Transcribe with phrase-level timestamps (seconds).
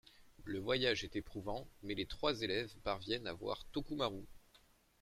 [0.45, 4.25] Le voyage est éprouvant, mais les trois élèves parviennent à voir Tokumaru.